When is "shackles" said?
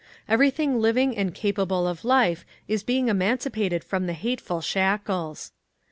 4.59-5.51